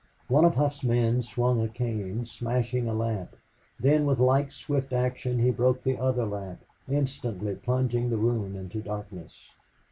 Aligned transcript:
One 0.29 0.45
of 0.45 0.55
Hough's 0.55 0.79
friends 0.81 1.29
swung 1.29 1.61
a 1.61 1.67
cane, 1.67 2.25
smashing 2.25 2.87
a 2.89 2.93
lamp; 2.95 3.35
then 3.79 4.07
with 4.07 4.17
like 4.17 4.51
swift 4.51 4.93
action 4.93 5.37
he 5.37 5.51
broke 5.51 5.83
the 5.83 5.99
other 5.99 6.25
lamp, 6.25 6.61
instantly 6.89 7.53
plunging 7.53 8.09
the 8.09 8.17
room 8.17 8.55
into 8.55 8.81
darkness. 8.81 9.35